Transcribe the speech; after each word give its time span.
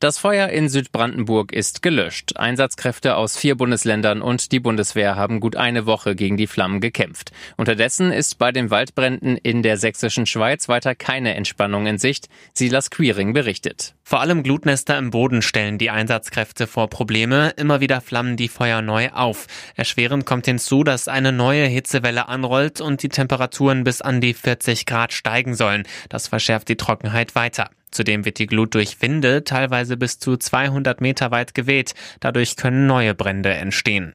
Das 0.00 0.18
Feuer 0.18 0.48
in 0.48 0.68
Südbrandenburg 0.68 1.52
ist 1.52 1.82
gelöscht. 1.82 2.36
Einsatzkräfte 2.36 3.16
aus 3.16 3.36
vier 3.36 3.56
Bundesländern 3.56 4.20
und 4.20 4.52
die 4.52 4.60
Bundeswehr 4.60 5.16
haben 5.16 5.40
gut 5.40 5.56
eine 5.56 5.86
Woche 5.86 6.16
gegen 6.16 6.36
die 6.36 6.46
Flammen 6.46 6.80
gekämpft. 6.80 7.30
Unterdessen 7.56 8.10
ist 8.10 8.38
bei 8.38 8.52
den 8.52 8.70
Waldbränden 8.70 9.36
in 9.36 9.62
der 9.62 9.76
sächsischen 9.76 10.26
Schweiz 10.26 10.68
weiter 10.68 10.94
keine 10.94 11.34
Entspannung 11.34 11.86
in 11.86 11.98
Sicht. 11.98 12.28
Silas 12.52 12.90
Quiring 12.90 13.32
berichtet. 13.32 13.94
Vor 14.04 14.20
allem 14.20 14.42
Glutnester 14.42 14.98
im 14.98 15.10
Boden 15.10 15.40
stellen 15.40 15.78
die 15.78 15.90
Einsatzkräfte 15.90 16.66
vor 16.66 16.90
Probleme. 16.90 17.54
Immer 17.56 17.80
wieder 17.80 18.00
flammen 18.00 18.36
die 18.36 18.48
Feuer 18.48 18.82
neu 18.82 19.10
auf. 19.10 19.46
Erschwerend 19.76 20.26
kommt 20.26 20.46
hinzu, 20.46 20.84
dass 20.84 21.08
eine 21.08 21.32
neue 21.32 21.64
Hitzewelle 21.66 22.28
anrollt 22.28 22.80
und 22.80 23.02
die 23.02 23.08
Temperaturen 23.08 23.84
bis 23.84 24.02
an 24.02 24.20
die 24.20 24.34
40 24.34 24.84
Grad 24.84 25.12
steigen 25.12 25.54
sollen. 25.54 25.84
Das 26.08 26.28
verschärft 26.28 26.68
die 26.68 26.76
Trockenheit 26.76 27.34
weiter. 27.34 27.70
Zudem 27.92 28.24
wird 28.24 28.38
die 28.38 28.46
Glut 28.46 28.74
durch 28.74 29.00
Winde 29.00 29.44
teilweise 29.44 29.96
bis 29.96 30.18
zu 30.18 30.36
200 30.36 31.00
Meter 31.00 31.30
weit 31.30 31.54
geweht. 31.54 31.94
Dadurch 32.18 32.56
können 32.56 32.88
neue 32.88 33.14
Brände 33.14 33.50
entstehen. 33.50 34.14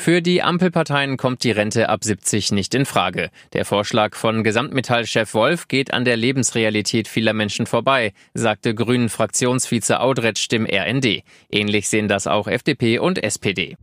Für 0.00 0.22
die 0.22 0.42
Ampelparteien 0.42 1.18
kommt 1.18 1.44
die 1.44 1.50
Rente 1.50 1.90
ab 1.90 2.02
70 2.02 2.52
nicht 2.52 2.74
in 2.74 2.86
Frage. 2.86 3.28
Der 3.52 3.66
Vorschlag 3.66 4.16
von 4.16 4.42
Gesamtmetallchef 4.42 5.34
Wolf 5.34 5.68
geht 5.68 5.92
an 5.92 6.06
der 6.06 6.16
Lebensrealität 6.16 7.06
vieler 7.06 7.34
Menschen 7.34 7.66
vorbei, 7.66 8.14
sagte 8.32 8.74
Grünen 8.74 9.10
Fraktionsvize 9.10 10.00
Audretsch 10.00 10.48
dem 10.50 10.64
RND. 10.64 11.22
Ähnlich 11.50 11.90
sehen 11.90 12.08
das 12.08 12.26
auch 12.26 12.48
FDP 12.48 12.98
und 12.98 13.22
SPD. 13.22 13.76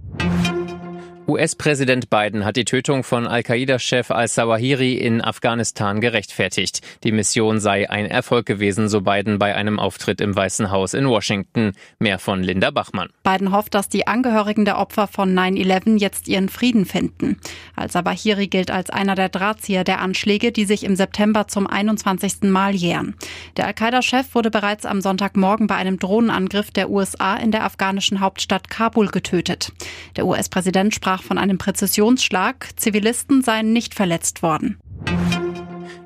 US-Präsident 1.30 2.10
Biden 2.10 2.46
hat 2.46 2.56
die 2.56 2.64
Tötung 2.64 3.04
von 3.04 3.28
Al-Qaida-Chef 3.28 4.12
al-Zawahiri 4.12 4.94
in 4.94 5.22
Afghanistan 5.22 6.00
gerechtfertigt. 6.00 6.80
Die 7.04 7.12
Mission 7.12 7.60
sei 7.60 7.90
ein 7.90 8.06
Erfolg 8.06 8.46
gewesen, 8.46 8.88
so 8.88 9.02
Biden 9.02 9.38
bei 9.38 9.54
einem 9.54 9.78
Auftritt 9.78 10.22
im 10.22 10.34
Weißen 10.34 10.72
Haus 10.72 10.94
in 10.94 11.10
Washington. 11.10 11.74
Mehr 12.00 12.18
von 12.18 12.44
Linda 12.44 12.72
Bachmann. 12.72 13.10
Biden 13.24 13.52
hofft, 13.52 13.74
dass 13.74 13.90
die 13.90 14.08
Angehörigen 14.08 14.64
der 14.64 14.78
Opfer 14.78 15.08
von 15.08 15.38
9-11 15.38 16.00
jetzt 16.00 16.30
ihren 16.30 16.48
Frieden 16.48 16.86
finden. 16.86 17.42
Al-Zawahiri 17.76 18.48
gilt 18.48 18.72
als 18.72 18.90
einer 18.90 19.16
der 19.16 19.28
Drahtzieher 19.28 19.84
der 19.84 20.00
Anschläge, 20.00 20.54
die 20.54 20.64
sich 20.64 20.86
im 20.86 20.96
September 20.96 21.50
zum 21.50 21.68
21. 21.68 22.44
Mal 22.44 22.74
jähren. 22.74 23.16
Der 23.58 23.68
Al-Qaida-Chef 23.68 24.34
wurde 24.34 24.50
bereits 24.50 24.86
am 24.86 25.02
Sonntagmorgen 25.02 25.68
bei 25.68 25.76
einem 25.76 26.00
Drohnenangriff 26.00 26.72
der 26.72 26.90
USA 26.90 27.36
in 27.36 27.52
der 27.52 27.66
afghanischen 27.66 28.22
Hauptstadt 28.22 28.70
Kabul 28.70 29.08
getötet. 29.08 29.74
Der 30.16 30.26
US-Präsident 30.26 30.96
sprach 30.96 31.17
sprach 31.18 31.24
von 31.24 31.38
einem 31.38 31.58
Präzisionsschlag. 31.58 32.70
Zivilisten 32.76 33.42
seien 33.42 33.74
nicht 33.74 33.94
verletzt 33.96 34.44
worden. 34.44 34.78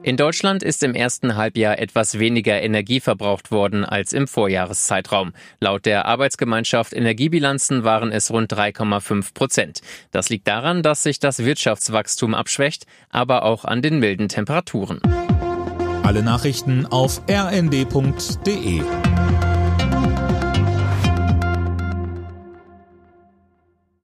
In 0.03 0.17
Deutschland 0.17 0.63
ist 0.63 0.81
im 0.81 0.95
ersten 0.95 1.35
Halbjahr 1.35 1.77
etwas 1.77 2.17
weniger 2.17 2.59
Energie 2.59 2.99
verbraucht 2.99 3.51
worden 3.51 3.85
als 3.85 4.13
im 4.13 4.27
Vorjahreszeitraum. 4.27 5.33
Laut 5.59 5.85
der 5.85 6.05
Arbeitsgemeinschaft 6.05 6.93
Energiebilanzen 6.93 7.83
waren 7.83 8.11
es 8.11 8.31
rund 8.31 8.51
3,5 8.51 9.33
Prozent. 9.35 9.81
Das 10.09 10.29
liegt 10.29 10.47
daran, 10.47 10.81
dass 10.81 11.03
sich 11.03 11.19
das 11.19 11.45
Wirtschaftswachstum 11.45 12.33
abschwächt, 12.33 12.87
aber 13.09 13.43
auch 13.43 13.63
an 13.63 13.83
den 13.83 13.99
milden 13.99 14.27
Temperaturen. 14.27 15.01
Alle 16.01 16.23
Nachrichten 16.23 16.87
auf 16.87 17.21
rnd.de 17.29 18.81